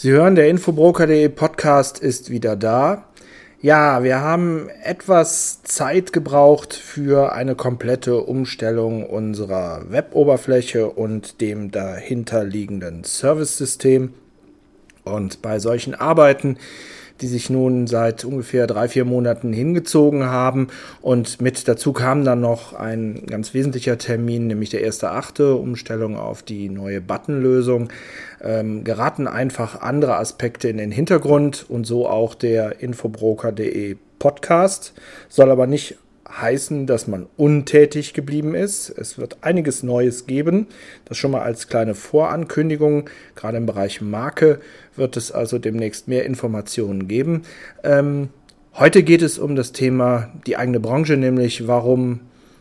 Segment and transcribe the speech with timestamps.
[0.00, 3.08] Sie hören, der Infobroker.de Podcast ist wieder da.
[3.60, 13.02] Ja, wir haben etwas Zeit gebraucht für eine komplette Umstellung unserer Web-Oberfläche und dem dahinterliegenden
[13.02, 14.14] Service-System.
[15.02, 16.58] Und bei solchen Arbeiten
[17.20, 20.68] die sich nun seit ungefähr drei, vier Monaten hingezogen haben.
[21.00, 26.16] Und mit dazu kam dann noch ein ganz wesentlicher Termin, nämlich der erste achte Umstellung
[26.16, 27.90] auf die neue Buttonlösung.
[28.42, 34.94] Ähm, geraten einfach andere Aspekte in den Hintergrund und so auch der Infobroker.de Podcast.
[35.28, 35.96] Soll aber nicht
[36.30, 38.90] heißen, dass man untätig geblieben ist.
[38.90, 40.66] Es wird einiges Neues geben.
[41.04, 43.08] Das schon mal als kleine Vorankündigung.
[43.34, 44.60] Gerade im Bereich Marke
[44.96, 47.42] wird es also demnächst mehr Informationen geben.
[47.82, 48.28] Ähm,
[48.74, 52.20] heute geht es um das Thema die eigene Branche, nämlich warum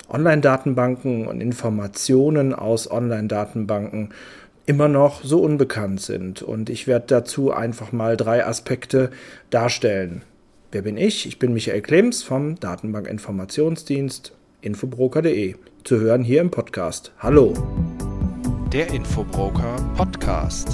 [0.10, 4.14] Online-Datenbanken und Informationen aus Online-Datenbanken
[4.66, 6.42] immer noch so unbekannt sind.
[6.42, 9.12] Und ich werde dazu einfach mal drei Aspekte
[9.50, 10.24] darstellen.
[10.72, 11.26] Wer bin ich?
[11.26, 15.56] Ich bin Michael Klems vom Datenbankinformationsdienst infobroker.de.
[15.86, 17.14] Zu hören hier im Podcast.
[17.20, 17.54] Hallo.
[18.74, 20.68] Der Infobroker Podcast.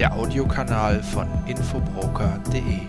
[0.00, 2.80] Der Audiokanal von infobroker.de.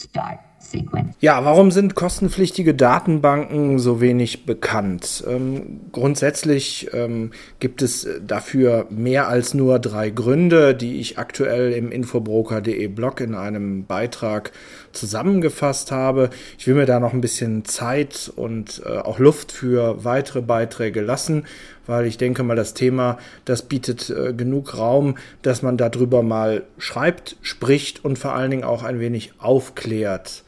[0.00, 0.47] Start.
[0.70, 1.16] Sequence.
[1.20, 5.24] Ja, warum sind kostenpflichtige Datenbanken so wenig bekannt?
[5.26, 11.90] Ähm, grundsätzlich ähm, gibt es dafür mehr als nur drei Gründe, die ich aktuell im
[11.90, 14.52] infobroker.de Blog in einem Beitrag
[14.92, 16.30] zusammengefasst habe.
[16.58, 21.00] Ich will mir da noch ein bisschen Zeit und äh, auch Luft für weitere Beiträge
[21.00, 21.46] lassen,
[21.86, 26.64] weil ich denke mal, das Thema, das bietet äh, genug Raum, dass man darüber mal
[26.78, 30.44] schreibt, spricht und vor allen Dingen auch ein wenig aufklärt.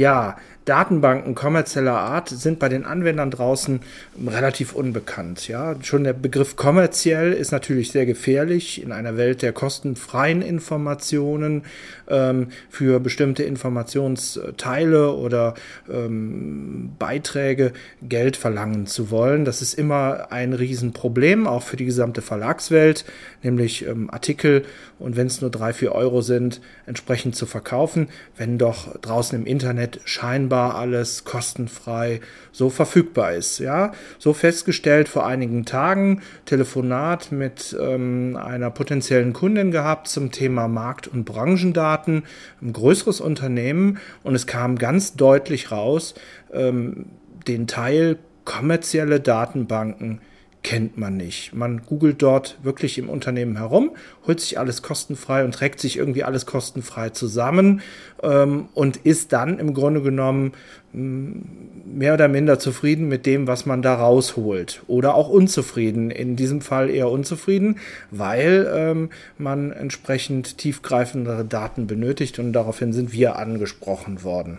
[0.00, 0.36] Ja,
[0.70, 3.80] Datenbanken kommerzieller Art sind bei den Anwendern draußen
[4.24, 5.48] relativ unbekannt.
[5.48, 11.64] Ja, schon der Begriff kommerziell ist natürlich sehr gefährlich in einer Welt der kostenfreien Informationen
[12.06, 15.54] ähm, für bestimmte Informationsteile oder
[15.92, 19.44] ähm, Beiträge Geld verlangen zu wollen.
[19.44, 23.04] Das ist immer ein Riesenproblem, auch für die gesamte Verlagswelt,
[23.42, 24.62] nämlich ähm, Artikel
[25.00, 29.46] und wenn es nur drei, vier Euro sind, entsprechend zu verkaufen, wenn doch draußen im
[29.46, 32.20] Internet scheinbar alles kostenfrei
[32.52, 33.58] so verfügbar ist.
[33.58, 40.68] Ja, so festgestellt vor einigen Tagen Telefonat mit ähm, einer potenziellen Kundin gehabt zum Thema
[40.68, 42.24] Markt- und Branchendaten,
[42.60, 46.14] ein größeres Unternehmen und es kam ganz deutlich raus,
[46.52, 47.06] ähm,
[47.46, 50.20] den Teil kommerzielle Datenbanken
[50.62, 51.54] kennt man nicht.
[51.54, 53.92] Man googelt dort wirklich im Unternehmen herum,
[54.26, 57.80] holt sich alles kostenfrei und trägt sich irgendwie alles kostenfrei zusammen
[58.22, 60.52] ähm, und ist dann im Grunde genommen
[60.92, 64.82] mm, mehr oder minder zufrieden mit dem, was man da rausholt.
[64.86, 66.10] Oder auch unzufrieden.
[66.10, 67.78] In diesem Fall eher unzufrieden,
[68.10, 74.58] weil ähm, man entsprechend tiefgreifendere Daten benötigt und daraufhin sind wir angesprochen worden.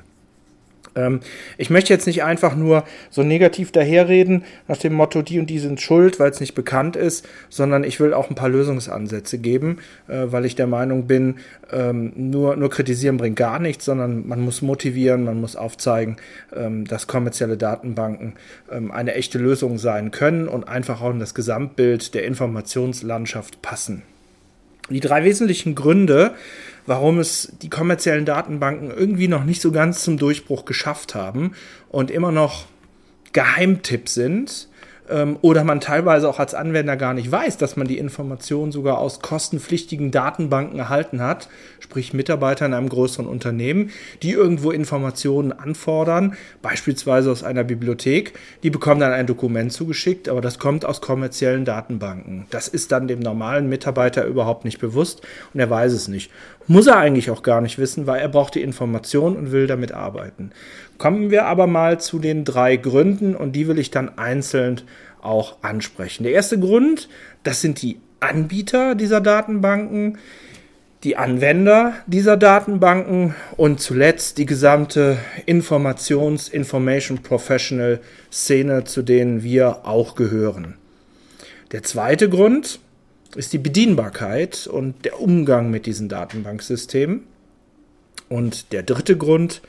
[0.95, 1.21] Ähm,
[1.57, 5.59] ich möchte jetzt nicht einfach nur so negativ daherreden nach dem Motto, die und die
[5.59, 9.79] sind schuld, weil es nicht bekannt ist, sondern ich will auch ein paar Lösungsansätze geben,
[10.07, 11.35] äh, weil ich der Meinung bin,
[11.71, 16.17] ähm, nur, nur kritisieren bringt gar nichts, sondern man muss motivieren, man muss aufzeigen,
[16.55, 18.33] ähm, dass kommerzielle Datenbanken
[18.71, 24.03] ähm, eine echte Lösung sein können und einfach auch in das Gesamtbild der Informationslandschaft passen.
[24.93, 26.33] Die drei wesentlichen Gründe,
[26.85, 31.53] warum es die kommerziellen Datenbanken irgendwie noch nicht so ganz zum Durchbruch geschafft haben
[31.89, 32.65] und immer noch
[33.33, 34.67] Geheimtipp sind,
[35.41, 39.19] oder man teilweise auch als Anwender gar nicht weiß, dass man die Informationen sogar aus
[39.21, 41.49] kostenpflichtigen Datenbanken erhalten hat,
[41.79, 43.91] sprich Mitarbeiter in einem größeren Unternehmen,
[44.23, 48.33] die irgendwo Informationen anfordern, beispielsweise aus einer Bibliothek,
[48.63, 52.45] die bekommen dann ein Dokument zugeschickt, aber das kommt aus kommerziellen Datenbanken.
[52.49, 55.21] Das ist dann dem normalen Mitarbeiter überhaupt nicht bewusst
[55.53, 56.31] und er weiß es nicht.
[56.67, 59.91] Muss er eigentlich auch gar nicht wissen, weil er braucht die Information und will damit
[59.91, 60.51] arbeiten.
[60.97, 64.81] Kommen wir aber mal zu den drei Gründen und die will ich dann einzeln
[65.21, 66.23] auch ansprechen.
[66.23, 67.09] Der erste Grund,
[67.43, 70.17] das sind die Anbieter dieser Datenbanken,
[71.03, 75.17] die Anwender dieser Datenbanken und zuletzt die gesamte
[75.47, 77.99] Informations-, Information Professional
[78.31, 80.75] Szene, zu denen wir auch gehören.
[81.71, 82.79] Der zweite Grund
[83.35, 87.23] ist die Bedienbarkeit und der Umgang mit diesen Datenbanksystemen.
[88.29, 89.61] Und der dritte Grund,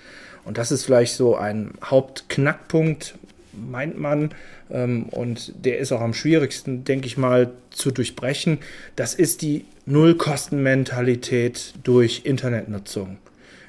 [0.45, 3.17] und das ist vielleicht so ein Hauptknackpunkt,
[3.53, 4.31] meint man,
[4.71, 8.59] ähm, und der ist auch am schwierigsten, denke ich mal, zu durchbrechen.
[8.97, 13.19] Das ist die Nullkostenmentalität durch Internetnutzung.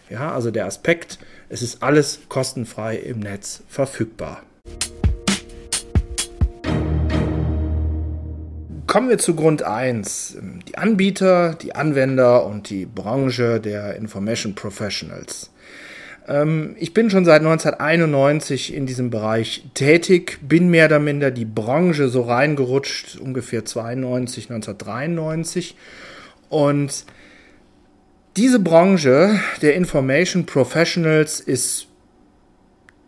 [0.10, 1.18] Ja, also der Aspekt,
[1.50, 4.44] es ist alles kostenfrei im Netz verfügbar.
[8.88, 10.38] Kommen wir zu Grund 1.
[10.68, 15.52] Die Anbieter, die Anwender und die Branche der Information Professionals.
[16.28, 21.46] Ähm, ich bin schon seit 1991 in diesem Bereich tätig, bin mehr oder minder die
[21.46, 25.76] Branche so reingerutscht, ungefähr 92, 1993.
[26.50, 27.06] Und
[28.38, 31.88] diese Branche der Information Professionals ist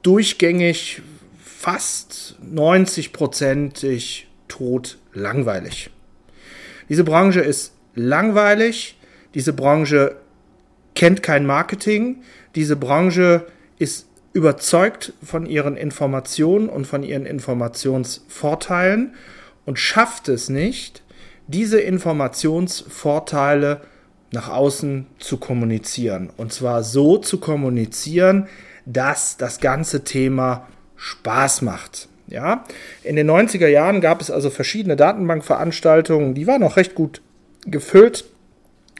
[0.03, 1.01] durchgängig
[1.39, 4.25] fast 90-prozentig
[4.57, 5.89] tot langweilig.
[6.87, 8.97] Diese Branche ist langweilig,
[9.33, 10.15] diese Branche
[10.93, 12.23] kennt kein Marketing,
[12.55, 13.47] diese Branche
[13.79, 19.13] ist überzeugt von ihren Informationen und von ihren Informationsvorteilen
[19.65, 21.03] und schafft es nicht,
[21.47, 23.81] diese Informationsvorteile
[24.31, 26.31] nach außen zu kommunizieren.
[26.37, 28.47] Und zwar so zu kommunizieren,
[28.85, 32.07] dass das ganze Thema Spaß macht.
[32.27, 32.65] Ja,
[33.03, 37.21] in den 90er Jahren gab es also verschiedene Datenbankveranstaltungen, die waren auch recht gut
[37.65, 38.25] gefüllt.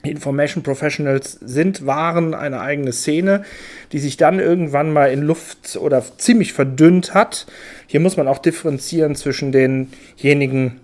[0.02, 3.44] Information Professionals sind, waren eine eigene Szene,
[3.90, 7.46] die sich dann irgendwann mal in Luft oder ziemlich verdünnt hat.
[7.88, 10.80] Hier muss man auch differenzieren zwischen denjenigen,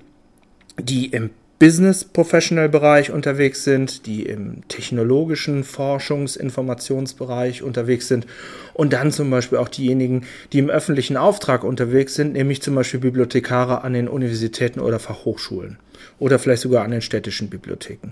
[0.81, 1.31] die im
[1.63, 8.27] Business Professional Bereich unterwegs sind, die im technologischen Forschungs-, Informationsbereich unterwegs sind
[8.75, 12.99] und dann zum Beispiel auch diejenigen, die im öffentlichen Auftrag unterwegs sind, nämlich zum Beispiel
[12.99, 15.79] Bibliothekare an den Universitäten oder Fachhochschulen
[16.19, 18.11] oder vielleicht sogar an den städtischen Bibliotheken.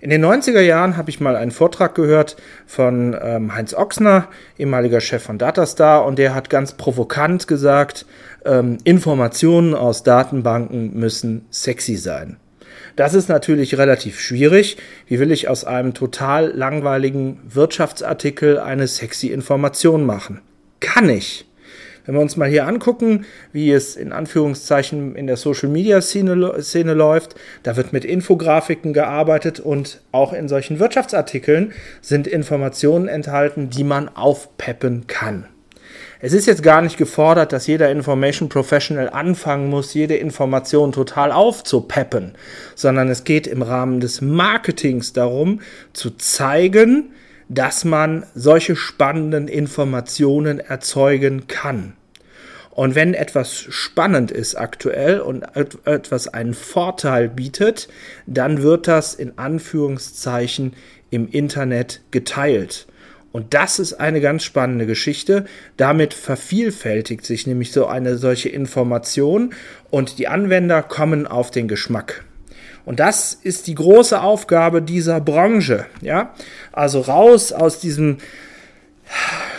[0.00, 5.00] In den 90er Jahren habe ich mal einen Vortrag gehört von ähm, Heinz Ochsner, ehemaliger
[5.00, 8.06] Chef von Datastar, und der hat ganz provokant gesagt,
[8.44, 12.36] ähm, Informationen aus Datenbanken müssen sexy sein.
[12.96, 14.76] Das ist natürlich relativ schwierig.
[15.08, 20.40] Wie will ich aus einem total langweiligen Wirtschaftsartikel eine sexy Information machen?
[20.80, 21.46] Kann ich.
[22.04, 26.62] Wenn wir uns mal hier angucken, wie es in Anführungszeichen in der Social Media Szene,
[26.62, 33.70] Szene läuft, da wird mit Infografiken gearbeitet und auch in solchen Wirtschaftsartikeln sind Informationen enthalten,
[33.70, 35.46] die man aufpeppen kann.
[36.26, 41.30] Es ist jetzt gar nicht gefordert, dass jeder Information Professional anfangen muss, jede Information total
[41.30, 42.32] aufzupeppen,
[42.74, 45.60] sondern es geht im Rahmen des Marketings darum,
[45.92, 47.12] zu zeigen,
[47.50, 51.92] dass man solche spannenden Informationen erzeugen kann.
[52.70, 55.44] Und wenn etwas spannend ist aktuell und
[55.84, 57.88] etwas einen Vorteil bietet,
[58.26, 60.72] dann wird das in Anführungszeichen
[61.10, 62.86] im Internet geteilt.
[63.34, 65.46] Und das ist eine ganz spannende Geschichte.
[65.76, 69.52] Damit vervielfältigt sich nämlich so eine solche Information
[69.90, 72.24] und die Anwender kommen auf den Geschmack.
[72.84, 76.32] Und das ist die große Aufgabe dieser Branche, ja?
[76.70, 78.18] Also raus aus diesem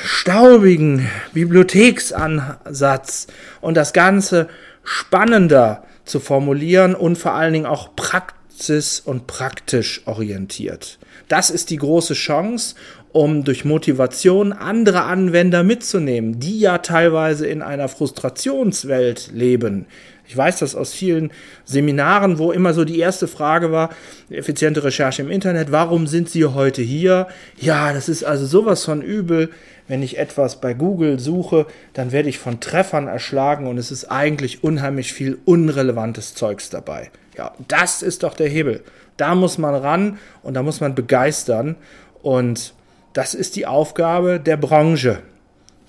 [0.06, 3.28] staubigen Bibliotheksansatz
[3.60, 4.48] und das Ganze
[4.86, 10.98] spannender zu formulieren und vor allen Dingen auch praxis- und praktisch orientiert.
[11.28, 12.76] Das ist die große Chance
[13.16, 19.86] um durch Motivation andere Anwender mitzunehmen, die ja teilweise in einer Frustrationswelt leben.
[20.28, 21.32] Ich weiß das aus vielen
[21.64, 23.92] Seminaren, wo immer so die erste Frage war,
[24.30, 27.28] effiziente Recherche im Internet, warum sind Sie heute hier?
[27.58, 29.50] Ja, das ist also sowas von übel.
[29.88, 34.12] Wenn ich etwas bei Google suche, dann werde ich von Treffern erschlagen und es ist
[34.12, 37.12] eigentlich unheimlich viel unrelevantes Zeugs dabei.
[37.38, 38.84] Ja, das ist doch der Hebel.
[39.16, 41.78] Da muss man ran und da muss man begeistern
[42.22, 42.74] und
[43.16, 45.20] das ist die Aufgabe der Branche,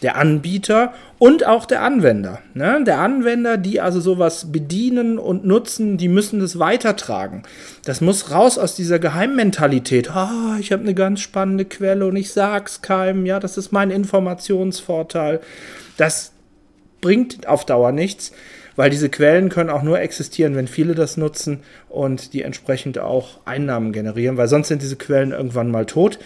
[0.00, 2.38] der Anbieter und auch der Anwender.
[2.54, 2.84] Ne?
[2.86, 7.42] Der Anwender, die also sowas bedienen und nutzen, die müssen das weitertragen.
[7.84, 10.10] Das muss raus aus dieser Geheimmentalität.
[10.14, 13.26] Ah, ich habe eine ganz spannende Quelle und ich sag's keinem.
[13.26, 15.40] Ja, das ist mein Informationsvorteil.
[15.96, 16.30] Das
[17.00, 18.30] bringt auf Dauer nichts,
[18.76, 23.40] weil diese Quellen können auch nur existieren, wenn viele das nutzen und die entsprechend auch
[23.46, 26.20] Einnahmen generieren, weil sonst sind diese Quellen irgendwann mal tot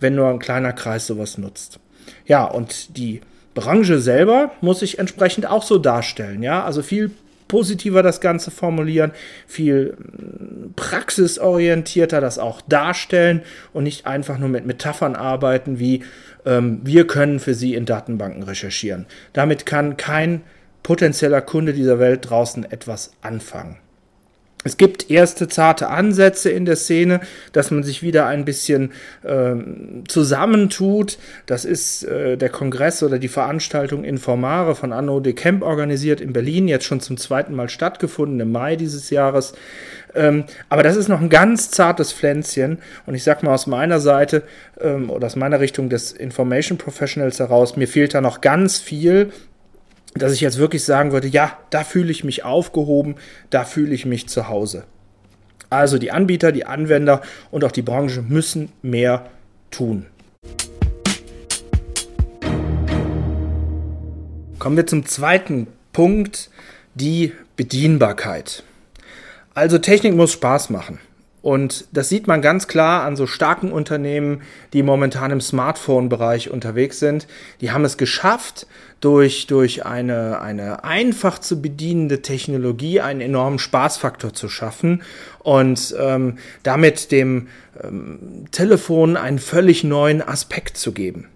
[0.00, 1.78] wenn nur ein kleiner Kreis sowas nutzt.
[2.26, 3.20] Ja, und die
[3.54, 6.42] Branche selber muss sich entsprechend auch so darstellen.
[6.42, 7.10] Ja, also viel
[7.48, 9.12] positiver das Ganze formulieren,
[9.46, 16.02] viel hm, praxisorientierter das auch darstellen und nicht einfach nur mit Metaphern arbeiten wie
[16.44, 19.06] ähm, wir können für Sie in Datenbanken recherchieren.
[19.32, 20.42] Damit kann kein
[20.82, 23.76] potenzieller Kunde dieser Welt draußen etwas anfangen.
[24.66, 27.20] Es gibt erste zarte Ansätze in der Szene,
[27.52, 28.92] dass man sich wieder ein bisschen
[29.24, 31.18] ähm, zusammentut.
[31.46, 36.32] Das ist äh, der Kongress oder die Veranstaltung Informare von Anno de Camp organisiert in
[36.32, 39.54] Berlin, jetzt schon zum zweiten Mal stattgefunden im Mai dieses Jahres.
[40.16, 42.78] Ähm, aber das ist noch ein ganz zartes Pflänzchen.
[43.06, 44.42] Und ich sag mal aus meiner Seite
[44.80, 49.30] ähm, oder aus meiner Richtung des Information Professionals heraus, mir fehlt da noch ganz viel
[50.22, 53.16] dass ich jetzt wirklich sagen würde, ja, da fühle ich mich aufgehoben,
[53.50, 54.84] da fühle ich mich zu Hause.
[55.70, 59.26] Also die Anbieter, die Anwender und auch die Branche müssen mehr
[59.70, 60.06] tun.
[64.58, 66.50] Kommen wir zum zweiten Punkt,
[66.94, 68.62] die Bedienbarkeit.
[69.54, 70.98] Also Technik muss Spaß machen.
[71.46, 76.98] Und das sieht man ganz klar an so starken Unternehmen, die momentan im Smartphone-Bereich unterwegs
[76.98, 77.28] sind.
[77.60, 78.66] Die haben es geschafft,
[79.00, 85.04] durch, durch eine, eine einfach zu bedienende Technologie einen enormen Spaßfaktor zu schaffen
[85.38, 87.46] und ähm, damit dem
[87.80, 91.28] ähm, Telefon einen völlig neuen Aspekt zu geben.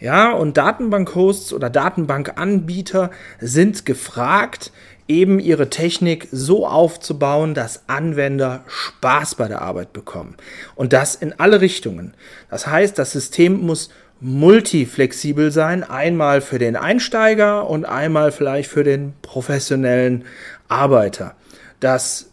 [0.00, 4.72] Ja, und Datenbankhosts oder Datenbankanbieter sind gefragt,
[5.12, 10.36] eben ihre Technik so aufzubauen, dass Anwender Spaß bei der Arbeit bekommen.
[10.74, 12.14] Und das in alle Richtungen.
[12.50, 13.90] Das heißt, das System muss
[14.20, 20.24] multiflexibel sein, einmal für den Einsteiger und einmal vielleicht für den professionellen
[20.68, 21.34] Arbeiter.
[21.80, 22.30] Dass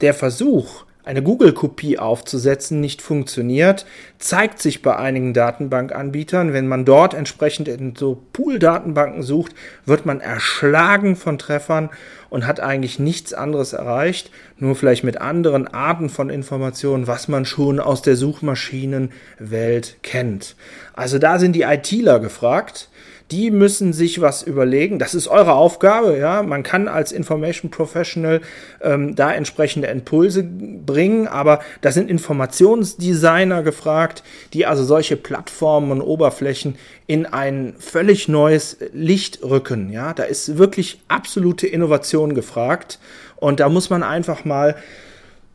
[0.00, 3.86] der Versuch, eine Google-Kopie aufzusetzen, nicht funktioniert,
[4.18, 6.52] zeigt sich bei einigen Datenbankanbietern.
[6.52, 9.54] Wenn man dort entsprechend in so Pool-Datenbanken sucht,
[9.86, 11.88] wird man erschlagen von Treffern
[12.28, 17.46] und hat eigentlich nichts anderes erreicht, nur vielleicht mit anderen Arten von Informationen, was man
[17.46, 20.56] schon aus der Suchmaschinenwelt kennt.
[20.92, 22.90] Also da sind die ITler gefragt
[23.30, 24.98] die müssen sich was überlegen.
[24.98, 26.42] Das ist eure Aufgabe, ja.
[26.42, 28.40] Man kann als Information Professional
[28.80, 34.22] ähm, da entsprechende Impulse bringen, aber da sind Informationsdesigner gefragt,
[34.54, 40.14] die also solche Plattformen und Oberflächen in ein völlig neues Licht rücken, ja.
[40.14, 42.98] Da ist wirklich absolute Innovation gefragt
[43.36, 44.76] und da muss man einfach mal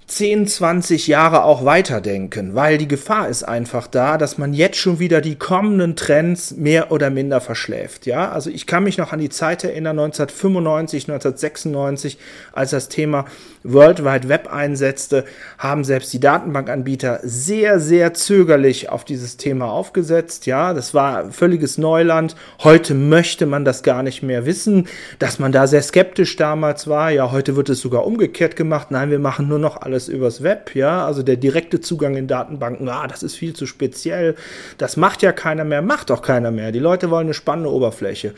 [0.07, 5.00] 10, 20 Jahre auch weiterdenken, weil die Gefahr ist einfach da, dass man jetzt schon
[5.00, 8.05] wieder die kommenden Trends mehr oder minder verschläft.
[8.05, 12.17] Ja, also ich kann mich noch an die Zeit erinnern, 1995, 1996,
[12.51, 13.25] als das Thema
[13.63, 15.24] World Wide Web einsetzte,
[15.57, 20.45] haben selbst die Datenbankanbieter sehr, sehr zögerlich auf dieses Thema aufgesetzt.
[20.45, 22.36] Ja, das war völliges Neuland.
[22.62, 24.88] Heute möchte man das gar nicht mehr wissen,
[25.19, 27.10] dass man da sehr skeptisch damals war.
[27.12, 28.91] Ja, heute wird es sogar umgekehrt gemacht.
[28.91, 30.75] Nein, wir machen nur noch alles übers Web.
[30.75, 34.35] Ja, also der direkte Zugang in Datenbanken, ah, das ist viel zu speziell.
[34.77, 36.71] Das macht ja keiner mehr, macht auch keiner mehr.
[36.71, 38.33] Die Leute wollen eine spannende Oberfläche.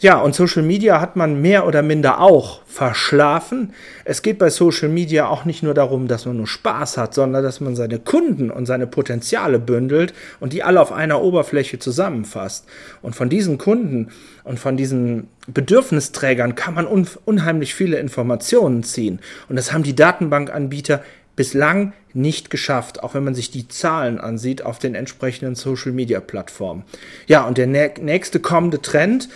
[0.00, 3.74] Ja, und Social Media hat man mehr oder minder auch verschlafen.
[4.06, 7.42] Es geht bei Social Media auch nicht nur darum, dass man nur Spaß hat, sondern
[7.42, 12.64] dass man seine Kunden und seine Potenziale bündelt und die alle auf einer Oberfläche zusammenfasst.
[13.02, 14.08] Und von diesen Kunden
[14.42, 19.20] und von diesen Bedürfnisträgern kann man un unheimlich viele Informationen ziehen.
[19.50, 21.02] Und das haben die Datenbankanbieter
[21.36, 26.84] bislang nicht geschafft, auch wenn man sich die Zahlen ansieht auf den entsprechenden Social-Media-Plattformen.
[27.26, 29.28] Ja, und der nächste kommende Trend,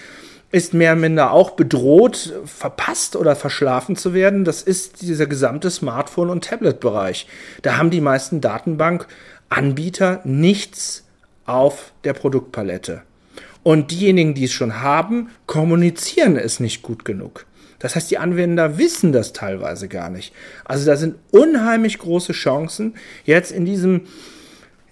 [0.54, 4.44] ist mehr oder minder auch bedroht, verpasst oder verschlafen zu werden.
[4.44, 7.26] Das ist dieser gesamte Smartphone- und Tablet-Bereich.
[7.62, 11.02] Da haben die meisten Datenbankanbieter nichts
[11.44, 13.02] auf der Produktpalette.
[13.64, 17.46] Und diejenigen, die es schon haben, kommunizieren es nicht gut genug.
[17.80, 20.32] Das heißt, die Anwender wissen das teilweise gar nicht.
[20.64, 22.94] Also da sind unheimlich große Chancen,
[23.24, 24.02] jetzt in diesem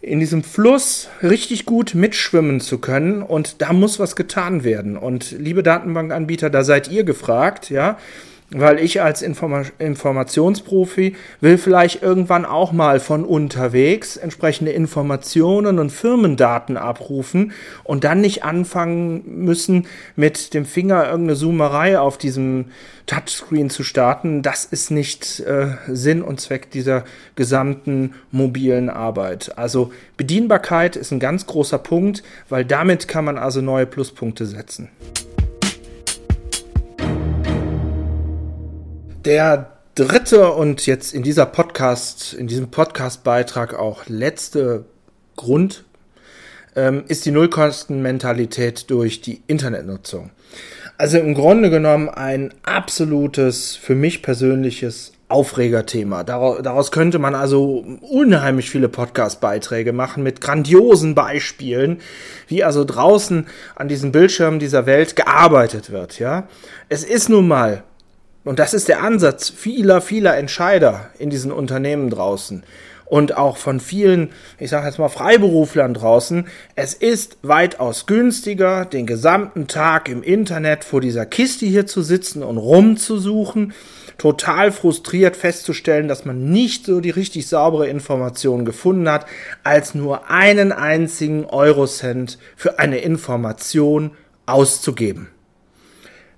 [0.03, 4.97] in diesem Fluss richtig gut mitschwimmen zu können und da muss was getan werden.
[4.97, 7.99] Und liebe Datenbankanbieter, da seid ihr gefragt, ja
[8.55, 15.91] weil ich als Informa Informationsprofi will vielleicht irgendwann auch mal von unterwegs entsprechende Informationen und
[15.91, 17.53] Firmendaten abrufen
[17.85, 22.67] und dann nicht anfangen müssen, mit dem Finger irgendeine Zoomerei auf diesem
[23.07, 24.43] Touchscreen zu starten.
[24.43, 27.05] Das ist nicht äh, Sinn und Zweck dieser
[27.35, 29.57] gesamten mobilen Arbeit.
[29.57, 34.89] Also Bedienbarkeit ist ein ganz großer Punkt, weil damit kann man also neue Pluspunkte setzen.
[39.25, 44.85] Der dritte und jetzt in dieser Podcast, in diesem Podcast-Beitrag auch letzte
[45.37, 45.85] Grund
[46.75, 50.31] ähm, ist die Nullkostenmentalität durch die Internetnutzung.
[50.99, 56.25] Also im Grunde genommen ein absolutes, für mich persönliches Aufregerthema.
[56.25, 62.01] Daraus könnte man also unheimlich viele Podcast-Beiträge machen mit grandiosen Beispielen,
[62.49, 66.49] wie also draußen an diesen Bildschirmen dieser Welt gearbeitet wird, ja.
[66.89, 67.85] Es ist nun mal
[68.45, 72.63] und das ist der Ansatz vieler, vieler Entscheider in diesen Unternehmen draußen
[73.13, 76.47] und auch von vielen, ich sage jetzt mal Freiberuflern draußen,
[76.77, 82.43] es ist weitaus günstiger, den gesamten Tag im Internet vor dieser Kiste hier zu sitzen
[82.43, 83.75] und rumzusuchen,
[84.17, 89.27] total frustriert festzustellen, dass man nicht so die richtig saubere Information gefunden hat,
[89.63, 94.13] als nur einen einzigen Eurocent für eine Information
[94.47, 95.29] auszugeben.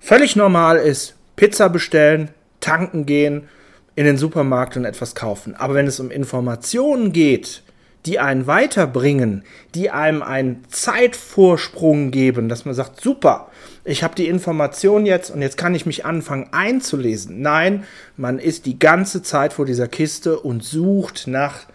[0.01, 3.49] Völlig normal ist, Pizza bestellen, tanken gehen,
[3.97, 5.55] in den Supermarkt und etwas kaufen.
[5.55, 7.63] Aber wenn es um Informationen geht,
[8.07, 13.49] die einen weiterbringen, die einem einen Zeitvorsprung geben, dass man sagt, super,
[13.85, 17.41] ich habe die Information jetzt und jetzt kann ich mich anfangen einzulesen.
[17.41, 17.85] Nein,
[18.17, 21.67] man ist die ganze Zeit vor dieser Kiste und sucht nach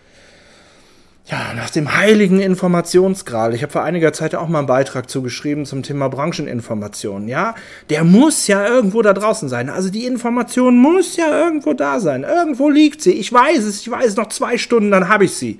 [1.29, 3.53] ja, nach dem heiligen Informationsgral.
[3.53, 7.27] Ich habe vor einiger Zeit auch mal einen Beitrag zugeschrieben zum Thema Brancheninformation.
[7.27, 7.53] Ja,
[7.91, 9.69] der muss ja irgendwo da draußen sein.
[9.69, 12.23] Also die Information muss ja irgendwo da sein.
[12.23, 13.13] Irgendwo liegt sie.
[13.13, 13.81] Ich weiß es.
[13.81, 15.59] Ich weiß noch zwei Stunden, dann habe ich sie.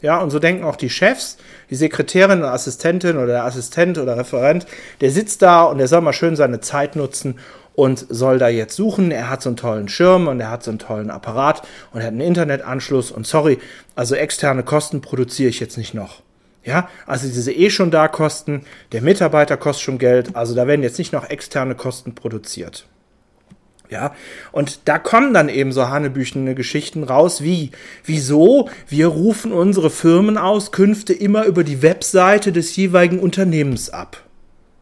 [0.00, 1.38] Ja, und so denken auch die Chefs,
[1.70, 4.66] die Sekretärin oder Assistentin oder der Assistent oder Referent,
[5.00, 7.40] der sitzt da und der soll mal schön seine Zeit nutzen
[7.78, 9.12] und soll da jetzt suchen.
[9.12, 12.06] Er hat so einen tollen Schirm und er hat so einen tollen Apparat und er
[12.06, 13.60] hat einen Internetanschluss und sorry,
[13.94, 16.22] also externe Kosten produziere ich jetzt nicht noch.
[16.64, 20.82] Ja, also diese eh schon da Kosten, der Mitarbeiter kostet schon Geld, also da werden
[20.82, 22.88] jetzt nicht noch externe Kosten produziert.
[23.90, 24.12] Ja,
[24.50, 27.70] und da kommen dann eben so hanebüchene Geschichten raus, wie,
[28.04, 34.24] wieso wir rufen unsere Firmenauskünfte immer über die Webseite des jeweiligen Unternehmens ab.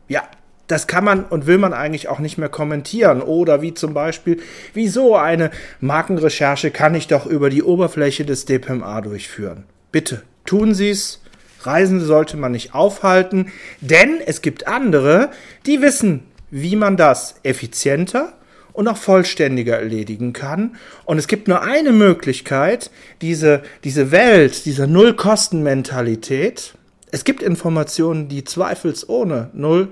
[0.08, 0.22] Ja,
[0.66, 3.22] das kann man und will man eigentlich auch nicht mehr kommentieren.
[3.22, 4.40] Oder wie zum Beispiel,
[4.74, 9.64] wieso eine Markenrecherche kann ich doch über die Oberfläche des DPMA durchführen.
[9.92, 11.22] Bitte, tun Sie es.
[11.62, 15.30] Reisende sollte man nicht aufhalten, denn es gibt andere,
[15.66, 18.34] die wissen, wie man das effizienter
[18.72, 20.76] und auch vollständiger erledigen kann.
[21.06, 26.74] Und es gibt nur eine Möglichkeit, diese, diese Welt, diese Null-Kosten-Mentalität.
[27.10, 29.88] Es gibt Informationen, die zweifelsohne null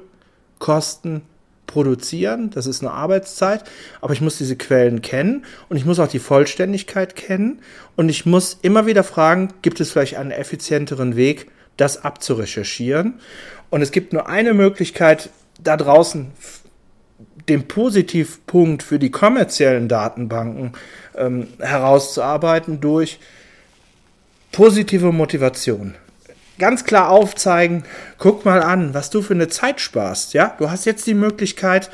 [0.58, 1.22] Kosten
[1.66, 2.50] produzieren.
[2.50, 3.64] Das ist eine Arbeitszeit.
[4.00, 7.60] Aber ich muss diese Quellen kennen und ich muss auch die Vollständigkeit kennen.
[7.96, 13.14] Und ich muss immer wieder fragen, gibt es vielleicht einen effizienteren Weg, das abzurecherchieren?
[13.70, 15.30] Und es gibt nur eine Möglichkeit,
[15.62, 16.30] da draußen
[17.48, 20.72] den Positivpunkt für die kommerziellen Datenbanken
[21.16, 23.18] ähm, herauszuarbeiten durch
[24.52, 25.94] positive Motivation
[26.58, 27.84] ganz klar aufzeigen,
[28.18, 30.34] guck mal an, was du für eine Zeit sparst.
[30.34, 31.90] Ja, du hast jetzt die Möglichkeit,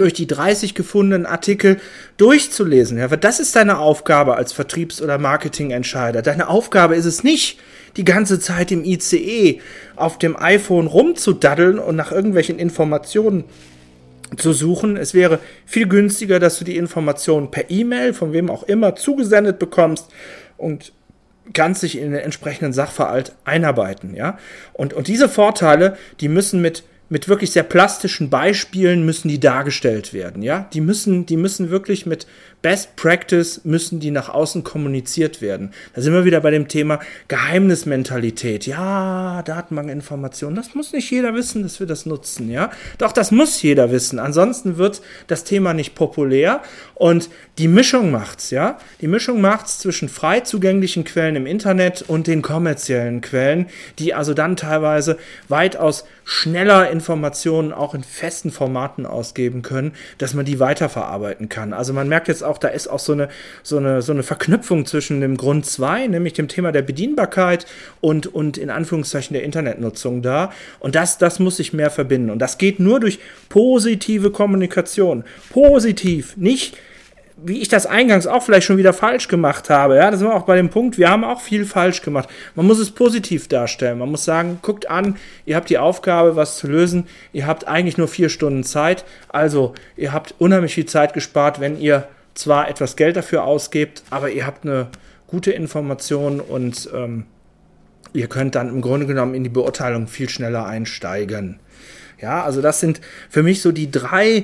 [0.00, 1.78] durch die 30 gefundenen Artikel
[2.16, 2.96] durchzulesen.
[2.96, 6.22] Ja, weil das ist deine Aufgabe als Vertriebs- oder Marketingentscheider.
[6.22, 7.58] Deine Aufgabe ist es nicht,
[7.96, 9.60] die ganze Zeit im ICE
[9.96, 13.44] auf dem iPhone rumzudaddeln und nach irgendwelchen Informationen
[14.36, 14.96] zu suchen.
[14.96, 19.58] Es wäre viel günstiger, dass du die Informationen per E-Mail, von wem auch immer, zugesendet
[19.58, 20.08] bekommst
[20.56, 20.92] und
[21.52, 24.38] kannst dich in den entsprechenden Sachverhalt einarbeiten, ja.
[24.72, 30.14] Und, und diese Vorteile, die müssen mit mit wirklich sehr plastischen Beispielen müssen die dargestellt
[30.14, 30.68] werden, ja?
[30.72, 32.26] Die müssen, die müssen wirklich mit
[32.62, 35.72] Best Practice müssen die nach außen kommuniziert werden.
[35.94, 38.66] Da sind wir wieder bei dem Thema Geheimnismentalität.
[38.66, 42.70] Ja, Datenbankinformationen, das muss nicht jeder wissen, dass wir das nutzen, ja?
[42.98, 44.18] Doch das muss jeder wissen.
[44.18, 46.62] Ansonsten wird das Thema nicht populär
[46.94, 48.78] und die Mischung macht's, ja?
[49.00, 53.66] Die Mischung macht's zwischen frei zugänglichen Quellen im Internet und den kommerziellen Quellen,
[53.98, 55.18] die also dann teilweise
[55.48, 61.72] weitaus schneller Informationen auch in festen Formaten ausgeben können, dass man die weiterverarbeiten kann.
[61.72, 63.28] Also man merkt jetzt auch, da ist auch so eine,
[63.62, 67.66] so eine, so eine Verknüpfung zwischen dem Grund 2, nämlich dem Thema der Bedienbarkeit
[68.00, 70.52] und, und in Anführungszeichen der Internetnutzung da.
[70.78, 72.30] Und das, das muss sich mehr verbinden.
[72.30, 75.24] Und das geht nur durch positive Kommunikation.
[75.50, 76.76] Positiv, nicht
[77.44, 79.96] wie ich das eingangs auch vielleicht schon wieder falsch gemacht habe.
[79.96, 82.28] Ja, da sind wir auch bei dem Punkt, wir haben auch viel falsch gemacht.
[82.54, 83.98] Man muss es positiv darstellen.
[83.98, 87.06] Man muss sagen, guckt an, ihr habt die Aufgabe, was zu lösen.
[87.32, 89.04] Ihr habt eigentlich nur vier Stunden Zeit.
[89.28, 94.30] Also, ihr habt unheimlich viel Zeit gespart, wenn ihr zwar etwas Geld dafür ausgebt, aber
[94.30, 94.88] ihr habt eine
[95.26, 97.24] gute Information und ähm,
[98.12, 101.60] ihr könnt dann im Grunde genommen in die Beurteilung viel schneller einsteigen.
[102.20, 104.42] Ja, also das sind für mich so die drei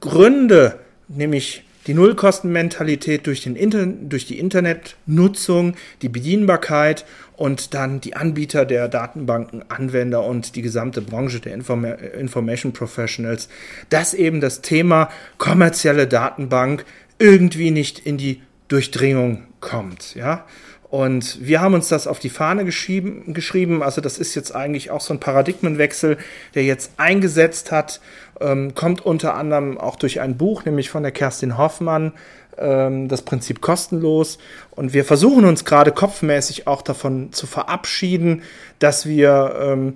[0.00, 0.78] Gründe,
[1.08, 7.04] nämlich die Nullkostenmentalität durch, den Inter durch die Internetnutzung, die Bedienbarkeit
[7.36, 13.48] und dann die Anbieter der Datenbanken, Anwender und die gesamte Branche der Inform Information Professionals,
[13.90, 16.84] dass eben das Thema kommerzielle Datenbank
[17.18, 20.44] irgendwie nicht in die Durchdringung kommt, ja.
[20.88, 23.82] Und wir haben uns das auf die Fahne geschrieben.
[23.82, 26.16] Also das ist jetzt eigentlich auch so ein Paradigmenwechsel,
[26.54, 28.00] der jetzt eingesetzt hat,
[28.40, 32.12] ähm, kommt unter anderem auch durch ein Buch, nämlich von der Kerstin Hoffmann,
[32.56, 34.38] ähm, das Prinzip kostenlos.
[34.70, 38.42] Und wir versuchen uns gerade kopfmäßig auch davon zu verabschieden,
[38.78, 39.94] dass wir ähm,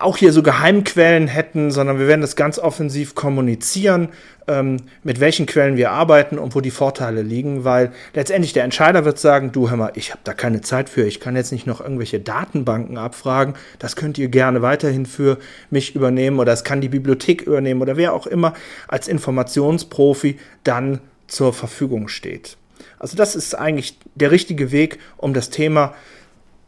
[0.00, 4.08] auch hier so Geheimquellen hätten, sondern wir werden das ganz offensiv kommunizieren,
[4.48, 9.04] ähm, mit welchen Quellen wir arbeiten und wo die Vorteile liegen, weil letztendlich der Entscheider
[9.04, 11.66] wird sagen, du hör mal, ich habe da keine Zeit für, ich kann jetzt nicht
[11.66, 15.38] noch irgendwelche Datenbanken abfragen, das könnt ihr gerne weiterhin für
[15.70, 18.54] mich übernehmen oder es kann die Bibliothek übernehmen oder wer auch immer
[18.88, 22.56] als Informationsprofi dann zur Verfügung steht.
[22.98, 25.94] Also das ist eigentlich der richtige Weg, um das Thema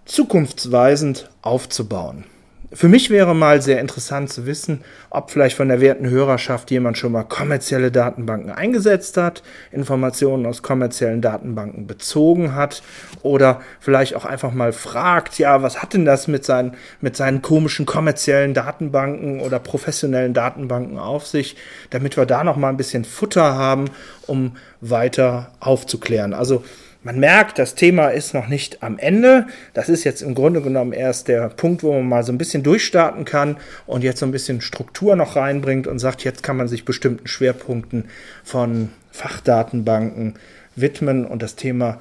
[0.05, 2.25] zukunftsweisend aufzubauen.
[2.71, 6.99] Für mich wäre mal sehr interessant zu wissen, ob vielleicht von der werten Hörerschaft jemand
[6.99, 12.83] schon mal kommerzielle Datenbanken eingesetzt hat, Informationen aus kommerziellen Datenbanken bezogen hat
[13.23, 17.41] oder vielleicht auch einfach mal fragt, ja, was hat denn das mit seinen, mit seinen
[17.41, 21.57] komischen kommerziellen Datenbanken oder professionellen Datenbanken auf sich,
[21.89, 23.87] damit wir da noch mal ein bisschen Futter haben,
[24.27, 26.35] um weiter aufzuklären.
[26.35, 26.65] Also
[27.05, 29.47] man merkt, das Thema ist noch nicht am Ende.
[29.73, 32.63] Das ist jetzt im Grunde genommen erst der Punkt, wo man mal so ein bisschen
[32.63, 33.57] durchstarten kann
[33.87, 37.29] und jetzt so ein bisschen Struktur noch reinbringt und sagt, jetzt kann man sich bestimmten
[37.29, 38.07] Schwerpunkten
[38.43, 40.35] von Fachdatenbanken
[40.75, 42.01] widmen und das Thema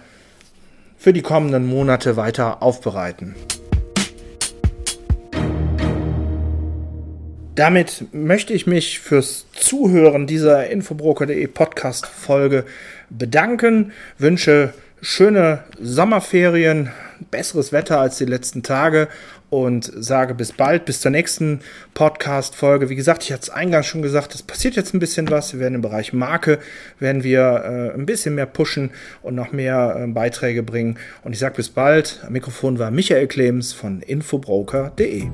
[0.97, 3.35] für die kommenden Monate weiter aufbereiten.
[7.53, 12.65] Damit möchte ich mich fürs Zuhören dieser Infobroker.de Podcast Folge
[13.09, 16.89] bedanken, wünsche schöne Sommerferien,
[17.31, 19.07] besseres Wetter als die letzten Tage
[19.49, 21.61] und sage bis bald, bis zur nächsten
[21.93, 22.89] Podcast-Folge.
[22.89, 25.53] Wie gesagt, ich hatte es eingangs schon gesagt, es passiert jetzt ein bisschen was.
[25.53, 26.59] Wir werden im Bereich Marke,
[26.99, 30.97] werden wir äh, ein bisschen mehr pushen und noch mehr äh, Beiträge bringen.
[31.23, 32.21] Und ich sage bis bald.
[32.25, 35.29] Am Mikrofon war Michael Clemens von infobroker.de.